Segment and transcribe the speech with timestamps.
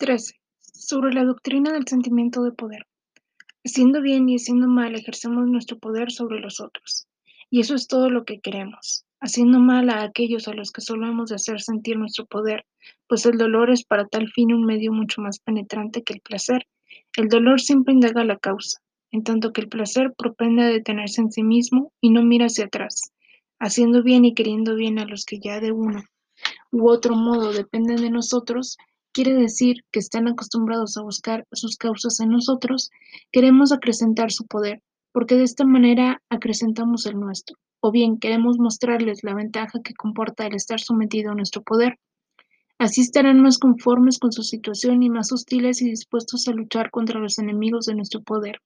[0.00, 0.34] 13.
[0.60, 2.86] Sobre la doctrina del sentimiento de poder.
[3.66, 7.06] Haciendo bien y haciendo mal ejercemos nuestro poder sobre los otros.
[7.50, 9.04] Y eso es todo lo que queremos.
[9.20, 12.64] Haciendo mal a aquellos a los que solo hemos de hacer sentir nuestro poder,
[13.08, 16.66] pues el dolor es para tal fin un medio mucho más penetrante que el placer.
[17.14, 18.80] El dolor siempre indaga la causa,
[19.10, 22.64] en tanto que el placer propende a detenerse en sí mismo y no mira hacia
[22.64, 23.12] atrás,
[23.58, 26.02] haciendo bien y queriendo bien a los que ya de uno
[26.72, 28.76] u otro modo dependen de nosotros,
[29.22, 32.90] quiere decir que están acostumbrados a buscar sus causas en nosotros,
[33.30, 34.80] queremos acrecentar su poder,
[35.12, 40.46] porque de esta manera acrecentamos el nuestro, o bien queremos mostrarles la ventaja que comporta
[40.46, 41.98] el estar sometido a nuestro poder.
[42.78, 47.20] Así estarán más conformes con su situación y más hostiles y dispuestos a luchar contra
[47.20, 48.62] los enemigos de nuestro poder.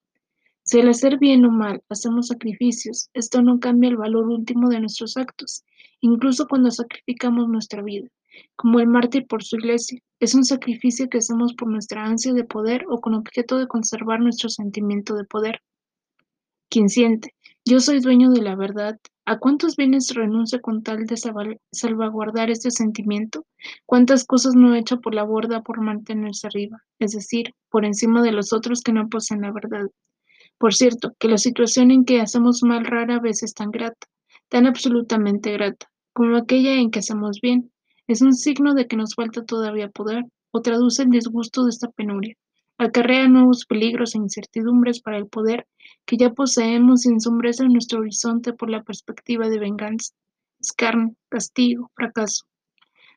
[0.62, 4.78] Si al hacer bien o mal hacemos sacrificios, esto no cambia el valor último de
[4.78, 5.64] nuestros actos,
[6.00, 8.08] incluso cuando sacrificamos nuestra vida,
[8.56, 10.00] como el mártir por su iglesia.
[10.20, 14.20] Es un sacrificio que hacemos por nuestra ansia de poder o con objeto de conservar
[14.20, 15.60] nuestro sentimiento de poder.
[16.68, 17.34] Quien siente,
[17.66, 21.16] yo soy dueño de la verdad, ¿a cuántos bienes renuncia con tal de
[21.72, 23.46] salvaguardar este sentimiento?
[23.86, 28.32] ¿Cuántas cosas no hecho por la borda por mantenerse arriba, es decir, por encima de
[28.32, 29.88] los otros que no poseen la verdad?
[30.58, 34.06] Por cierto, que la situación en que hacemos mal rara vez es tan grata,
[34.48, 37.72] tan absolutamente grata, como aquella en que hacemos bien.
[38.06, 41.88] Es un signo de que nos falta todavía poder, o traduce el disgusto de esta
[41.88, 42.36] penuria.
[42.76, 45.66] Acarrea nuevos peligros e incertidumbres para el poder
[46.04, 50.12] que ya poseemos y ensombrece nuestro horizonte por la perspectiva de venganza,
[50.60, 52.44] escarnio, castigo, fracaso.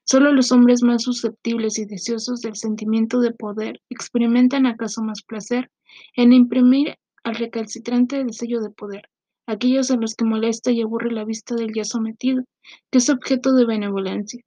[0.06, 5.70] Solo los hombres más susceptibles y deseosos del sentimiento de poder experimentan acaso más placer
[6.16, 9.10] en imprimir al recalcitrante del sello de poder,
[9.48, 12.46] aquellos a los que molesta y aburre la vista del ya sometido,
[12.90, 14.42] que es objeto de benevolencia.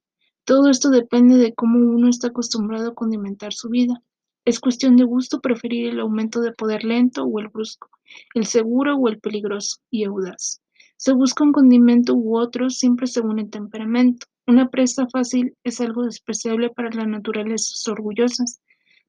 [0.45, 4.01] Todo esto depende de cómo uno está acostumbrado a condimentar su vida.
[4.45, 7.89] Es cuestión de gusto preferir el aumento de poder lento o el brusco,
[8.33, 10.61] el seguro o el peligroso y audaz.
[10.97, 14.27] Se busca un condimento u otro siempre según el temperamento.
[14.47, 18.61] Una presa fácil es algo despreciable para las naturalezas orgullosas,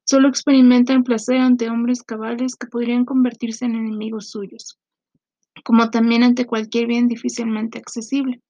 [0.05, 4.77] Solo experimentan placer ante hombres cabales que podrían convertirse en enemigos suyos,
[5.63, 8.41] como también ante cualquier bien difícilmente accesible.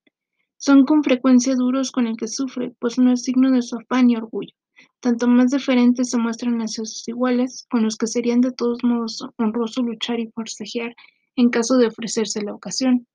[0.66, 4.10] Son con frecuencia duros con el que sufre, pues no es signo de su afán
[4.10, 4.56] y orgullo.
[5.02, 9.28] Tanto más diferentes se muestran hacia sus iguales, con los que serían de todos modos
[9.36, 10.96] honroso luchar y forcejear
[11.36, 13.06] en caso de ofrecerse la ocasión.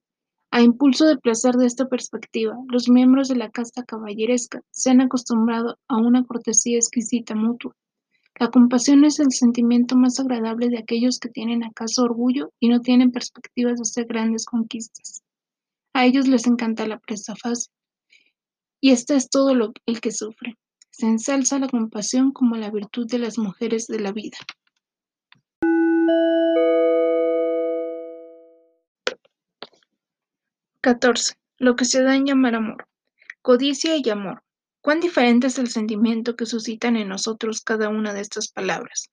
[0.51, 5.01] A impulso de placer de esta perspectiva, los miembros de la casta caballeresca se han
[5.01, 7.75] acostumbrado a una cortesía exquisita mutua,
[8.39, 12.83] la compasión es el sentimiento más agradable de aquellos que tienen acaso orgullo y no
[12.83, 15.23] tienen perspectivas de hacer grandes conquistas.
[15.99, 17.73] A ellos les encanta la presa fácil.
[18.81, 20.57] Y este es todo lo, el que sufre.
[20.93, 24.39] Se ensalza la compasión como la virtud de las mujeres de la vida.
[30.81, 31.35] Catorce.
[31.57, 32.87] Lo que se da en llamar amor.
[33.43, 34.45] Codicia y amor.
[34.81, 39.11] Cuán diferente es el sentimiento que suscitan en nosotros cada una de estas palabras.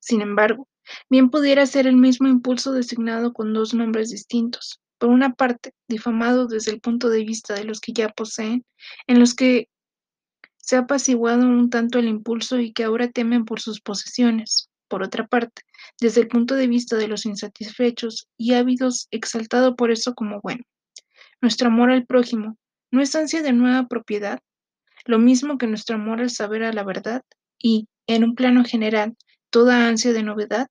[0.00, 0.68] Sin embargo,
[1.10, 4.80] bien pudiera ser el mismo impulso designado con dos nombres distintos.
[5.04, 8.64] Por una parte, difamado desde el punto de vista de los que ya poseen,
[9.06, 9.68] en los que
[10.56, 14.70] se ha apaciguado un tanto el impulso y que ahora temen por sus posesiones.
[14.88, 15.60] Por otra parte,
[16.00, 20.64] desde el punto de vista de los insatisfechos y ávidos, exaltado por eso como bueno.
[21.42, 22.56] Nuestro amor al prójimo,
[22.90, 24.40] ¿no es ansia de nueva propiedad?
[25.04, 27.22] lo mismo que nuestro amor al saber a la verdad
[27.58, 29.18] y, en un plano general,
[29.50, 30.68] toda ansia de novedad,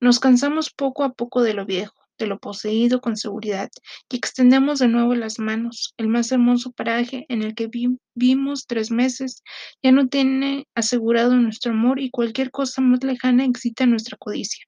[0.00, 3.70] nos cansamos poco a poco de lo viejo, de lo poseído con seguridad,
[4.10, 5.94] y extendemos de nuevo las manos.
[5.96, 7.70] El más hermoso paraje en el que
[8.14, 9.42] vimos tres meses
[9.82, 14.64] ya no tiene asegurado nuestro amor y cualquier cosa más lejana excita nuestra codicia.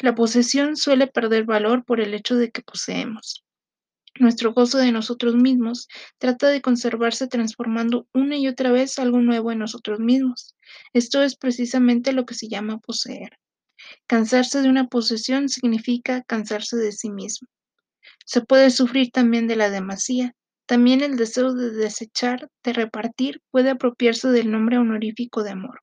[0.00, 3.44] La posesión suele perder valor por el hecho de que poseemos.
[4.18, 5.88] Nuestro gozo de nosotros mismos
[6.18, 10.54] trata de conservarse transformando una y otra vez algo nuevo en nosotros mismos.
[10.92, 13.38] Esto es precisamente lo que se llama poseer.
[14.06, 17.48] Cansarse de una posesión significa cansarse de sí mismo.
[18.24, 20.34] Se puede sufrir también de la demasía.
[20.66, 25.80] También el deseo de desechar, de repartir, puede apropiarse del nombre honorífico de amor.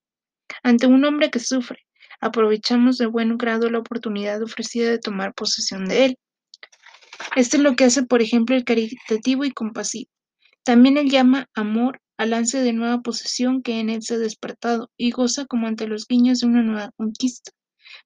[0.63, 1.85] Ante un hombre que sufre,
[2.21, 6.17] aprovechamos de buen grado la oportunidad ofrecida de tomar posesión de él.
[7.35, 10.09] Esto es lo que hace, por ejemplo, el caritativo y compasivo.
[10.63, 14.89] También él llama amor al ansia de nueva posesión que en él se ha despertado
[14.97, 17.51] y goza como ante los guiños de una nueva conquista.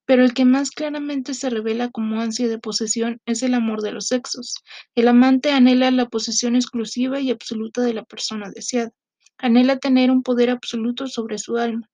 [0.06, 3.94] Pero el que más claramente se revela como ansia de posesión es el amor de
[3.94, 4.56] los sexos.
[4.96, 8.92] El amante anhela la posesión exclusiva y absoluta de la persona deseada.
[9.38, 11.88] Anhela tener un poder absoluto sobre su alma.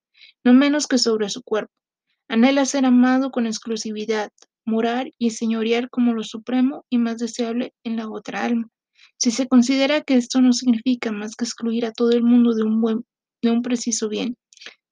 [0.44, 1.72] no menos que sobre su cuerpo.
[2.28, 4.30] Anhela ser amado con exclusividad,
[4.64, 8.68] morar y señorear como lo supremo y más deseable en la otra alma.
[9.16, 12.62] Si se considera que esto no significa más que excluir a todo el mundo de
[12.62, 13.04] un buen,
[13.42, 14.36] de un preciso bien,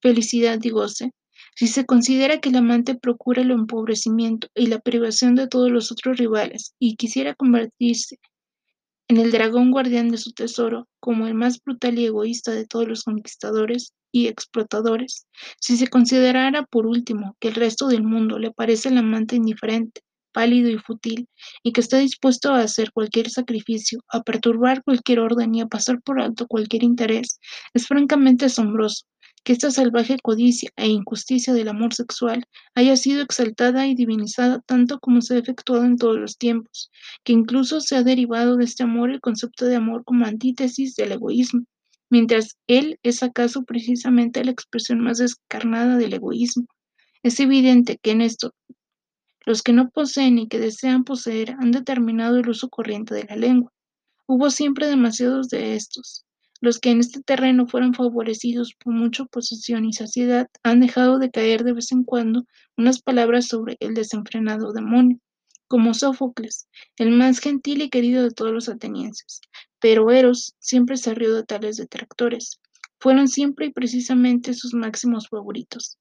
[0.01, 1.13] felicidad y goce,
[1.59, 5.91] si se considera que el amante procura el empobrecimiento y la privación de todos los
[5.91, 8.21] otros rivales y quisiera convertirse
[9.09, 12.87] en el dragón guardián de su tesoro, como el más brutal y egoísta de todos
[12.87, 15.27] los conquistadores y explotadores,
[15.61, 20.03] si se considerara por último que el resto del mundo le parece el amante indiferente,
[20.33, 21.27] pálido y fútil,
[21.65, 26.01] y que está dispuesto a hacer cualquier sacrificio, a perturbar cualquier orden y a pasar
[26.03, 27.41] por alto cualquier interés,
[27.75, 29.07] es francamente asombroso,
[29.49, 35.01] que esta salvaje codicia e injusticia del amor sexual haya sido exaltada y divinizada tanto
[35.01, 36.91] como se ha efectuado en todos los tiempos,
[37.25, 41.13] que incluso se ha derivado de este amor el concepto de amor como antítesis del
[41.13, 41.65] egoísmo,
[42.11, 46.67] mientras él es acaso precisamente la expresión más descarnada del egoísmo.
[47.23, 48.53] Es evidente que en esto
[49.47, 53.37] los que no poseen y que desean poseer han determinado el uso corriente de la
[53.37, 53.73] lengua.
[54.27, 56.27] Hubo siempre demasiados de estos,
[56.61, 61.31] los que en este terreno fueron favorecidos por mucha posesión y saciedad han dejado de
[61.31, 62.45] caer de vez en cuando
[62.77, 65.19] unas palabras sobre el desenfrenado demonio,
[65.69, 66.67] como Sófocles,
[66.97, 69.41] el más gentil y querido de todos los atenienses.
[69.79, 72.61] Pero Eros siempre se rió de tales detractores.
[72.99, 75.99] Fueron siempre y precisamente sus máximos favoritos.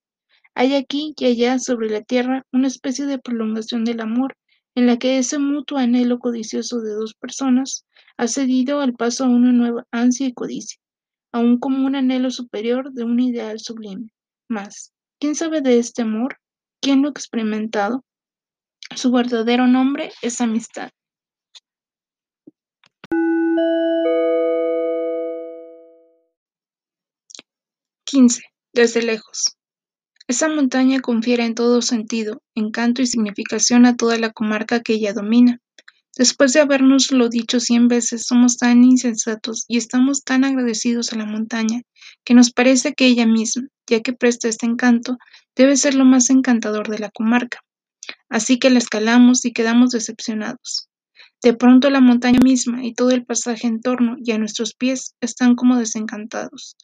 [0.55, 4.35] Hay aquí y allá sobre la tierra una especie de prolongación del amor,
[4.77, 9.27] en la que ese mutuo anhelo codicioso de dos personas ha cedido al paso a
[9.27, 10.77] una nueva ansia y codicia,
[11.31, 14.11] aún como un anhelo superior de un ideal sublime.
[14.47, 16.37] Mas, ¿quién sabe de este amor?
[16.79, 18.05] ¿Quién lo ha experimentado?
[18.95, 20.91] Su verdadero nombre es amistad.
[28.05, 28.43] XV.
[28.73, 29.56] Desde lejos.
[30.27, 35.13] Esa montaña confiere en todo sentido, encanto y significación a toda la comarca que ella
[35.13, 35.61] domina.
[36.17, 41.25] Después de habernoslo dicho cien veces, somos tan insensatos y estamos tan agradecidos a la
[41.25, 41.83] montaña,
[42.25, 45.17] que nos parece que ella misma, ya que presta este encanto,
[45.55, 47.61] debe ser lo más encantador de la comarca.
[48.27, 50.89] Así que la escalamos y quedamos decepcionados.
[51.41, 55.15] De pronto la montaña misma y todo el pasaje en torno y a nuestros pies
[55.21, 56.75] están como desencantados.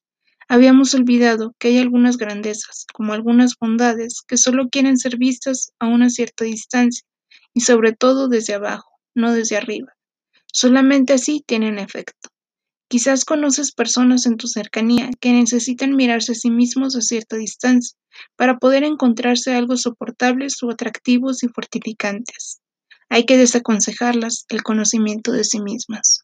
[0.48, 5.88] Habíamos olvidado que hay algunas grandezas, como algunas bondades, que solo quieren ser vistas a
[5.88, 7.06] una cierta distancia,
[7.54, 9.94] y sobre todo desde abajo no desde arriba.
[10.52, 12.30] Solamente así tienen efecto.
[12.90, 17.98] Quizás conoces personas en tu cercanía que necesitan mirarse a sí mismos a cierta distancia
[18.36, 22.60] para poder encontrarse algo soportables o atractivos y fortificantes.
[23.10, 26.24] Hay que desaconsejarlas el conocimiento de sí mismas.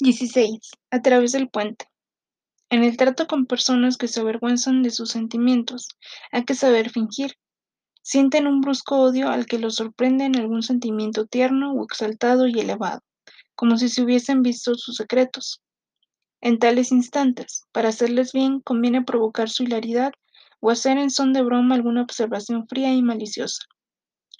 [0.00, 0.60] XVI.
[0.90, 1.86] A través del puente.
[2.70, 5.88] En el trato con personas que se avergüenzan de sus sentimientos,
[6.32, 7.36] hay que saber fingir,
[8.06, 12.60] Sienten un brusco odio al que los sorprende en algún sentimiento tierno o exaltado y
[12.60, 13.00] elevado,
[13.54, 15.62] como si se hubiesen visto sus secretos.
[16.42, 20.12] En tales instantes, para hacerles bien, conviene provocar su hilaridad
[20.60, 23.62] o hacer en son de broma alguna observación fría y maliciosa.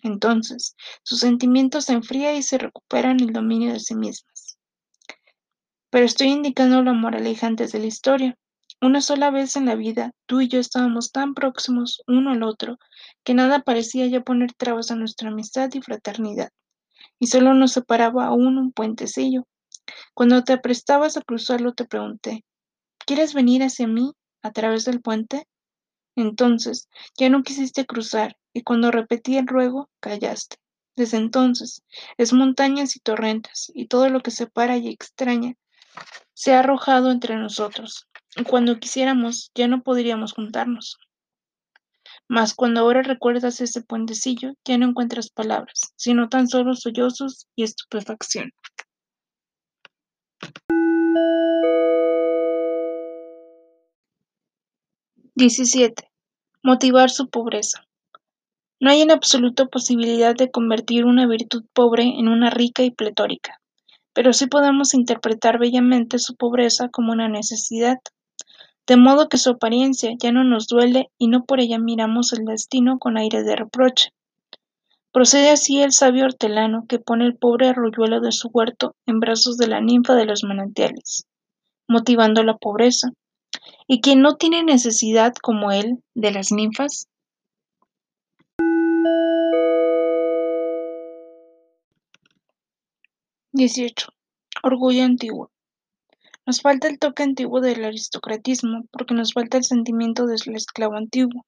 [0.03, 4.34] Entonces, su sentimiento se enfría y se recuperan el dominio de sí mismas.
[5.95, 8.37] Pero estoy indicando la moraleja antes de la historia.
[8.83, 12.79] Una sola vez en la vida, tú y yo estábamos tan próximos uno al otro
[13.23, 16.49] que nada parecía ya poner trabas a nuestra amistad y fraternidad,
[17.21, 19.47] y solo nos separaba aún un puentecillo.
[20.15, 22.45] Cuando te aprestabas a cruzarlo te pregunté,
[23.07, 25.47] ¿quieres venir hacia mí a través del puente?
[26.17, 30.57] Entonces ya no quisiste cruzar, y cuando repetí el ruego, callaste.
[30.97, 31.85] Desde entonces,
[32.19, 35.55] es montañas y torrentes, y todo lo que separa y extraña
[36.35, 38.09] se ha arrojado entre nosotros.
[38.49, 40.99] Cuando quisiéramos, ya no podríamos juntarnos.
[42.29, 47.65] Mas cuando ahora recuerdas ese puentecillo, ya no encuentras palabras, sino tan solo sollozos y
[47.65, 48.53] estupefacción.
[55.37, 55.95] XVII.
[56.63, 57.87] Motivar su pobreza.
[58.81, 63.61] No hay en absoluto posibilidad de convertir una virtud pobre en una rica y pletórica,
[64.15, 67.99] pero sí podemos interpretar bellamente su pobreza como una necesidad,
[68.87, 72.45] de modo que su apariencia ya no nos duele y no por ella miramos el
[72.45, 74.11] destino con aire de reproche.
[75.13, 79.57] Procede así el sabio hortelano que pone el pobre arroyuelo de su huerto en brazos
[79.57, 81.27] de la ninfa de los manantiales,
[81.89, 83.11] motivando la pobreza.
[83.87, 87.07] ¿Y quien no tiene necesidad como él de las ninfas?
[93.57, 93.95] XVIII.
[94.65, 95.53] Orgullo antiguo.
[96.45, 101.47] Nos falta el toque antiguo del aristocratismo, porque nos falta el sentimiento del esclavo antiguo.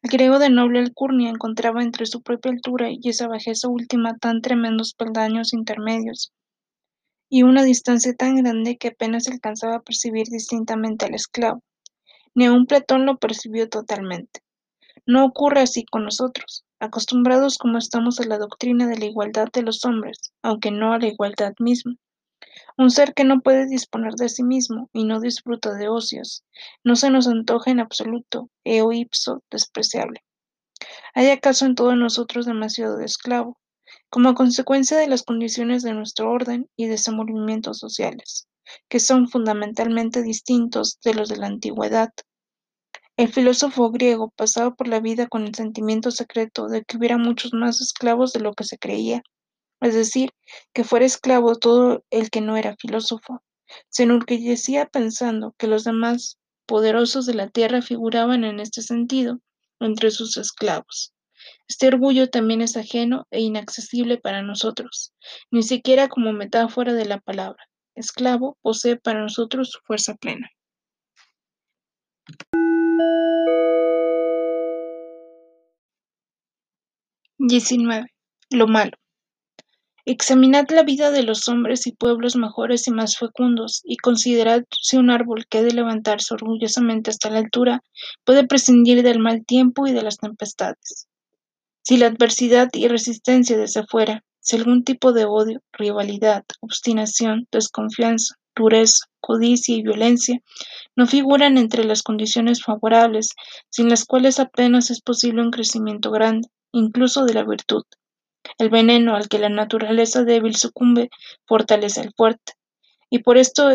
[0.00, 4.40] El griego de noble alcurnia encontraba entre su propia altura y esa bajeza última tan
[4.40, 6.32] tremendos peldaños intermedios,
[7.28, 11.62] y una distancia tan grande que apenas alcanzaba a percibir distintamente al esclavo.
[12.34, 14.40] Ni aun Platón lo percibió totalmente.
[15.04, 19.62] No ocurre así con nosotros, acostumbrados como estamos a la doctrina de la igualdad de
[19.62, 21.96] los hombres, aunque no a la igualdad misma.
[22.76, 26.44] Un ser que no puede disponer de sí mismo y no disfruta de ocios,
[26.84, 30.22] no se nos antoja en absoluto, eo ipso, despreciable.
[31.14, 33.58] ¿Hay acaso en todos nosotros demasiado de esclavo,
[34.10, 38.48] como consecuencia de las condiciones de nuestro orden y desenvolvimientos sociales,
[38.88, 42.10] que son fundamentalmente distintos de los de la antigüedad,
[43.16, 47.54] el filósofo griego pasaba por la vida con el sentimiento secreto de que hubiera muchos
[47.54, 49.22] más esclavos de lo que se creía,
[49.80, 50.30] es decir,
[50.74, 53.42] que fuera esclavo todo el que no era filósofo.
[53.88, 59.40] Se enorgullecía pensando que los demás poderosos de la tierra figuraban en este sentido
[59.80, 61.14] entre sus esclavos.
[61.68, 65.12] Este orgullo también es ajeno e inaccesible para nosotros,
[65.50, 67.64] ni siquiera como metáfora de la palabra.
[67.94, 70.50] Esclavo posee para nosotros su fuerza plena.
[77.46, 78.06] 19.
[78.50, 78.92] Lo malo.
[80.04, 84.96] Examinad la vida de los hombres y pueblos mejores y más fecundos, y considerad si
[84.96, 87.82] un árbol que ha de levantarse orgullosamente hasta la altura
[88.24, 91.08] puede prescindir del mal tiempo y de las tempestades.
[91.82, 98.36] Si la adversidad y resistencia desde afuera, si algún tipo de odio, rivalidad, obstinación, desconfianza,
[98.54, 100.40] dureza, codicia y violencia
[100.94, 103.30] no figuran entre las condiciones favorables,
[103.70, 107.84] sin las cuales apenas es posible un crecimiento grande, incluso de la virtud.
[108.58, 111.10] El veneno al que la naturaleza débil sucumbe
[111.46, 112.54] fortalece al fuerte,
[113.10, 113.70] y por esto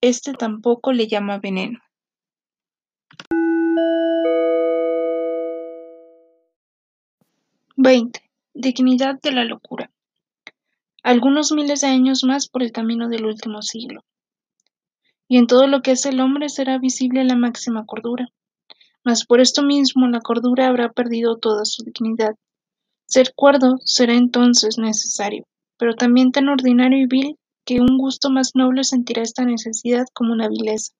[0.00, 1.80] éste tampoco le llama veneno.
[7.76, 8.22] Veinte.
[8.54, 9.90] Dignidad de la locura.
[11.02, 14.02] Algunos miles de años más por el camino del último siglo.
[15.28, 18.28] Y en todo lo que es el hombre será visible la máxima cordura.
[19.06, 22.34] Mas por esto mismo la cordura habrá perdido toda su dignidad
[23.08, 25.44] ser cuerdo será entonces necesario,
[25.78, 30.32] pero también tan ordinario y vil que un gusto más noble sentirá esta necesidad como
[30.32, 30.92] una vileza.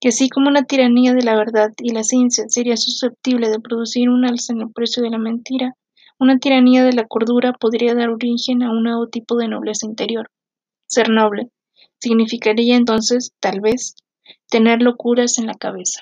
[0.00, 4.08] Que así como una tiranía de la verdad y la ciencia sería susceptible de producir
[4.08, 5.74] un alza en el precio de la mentira,
[6.18, 10.30] una tiranía de la cordura podría dar origen a un nuevo tipo de nobleza interior.
[10.86, 11.50] Ser noble
[11.98, 13.94] significaría entonces, tal vez,
[14.48, 16.00] tener locuras en la cabeza.